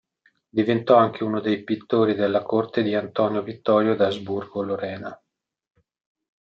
[0.49, 5.21] Diventò anche uno dei pittori della corte di Antonio Vittorio d'Asburgo-Lorena.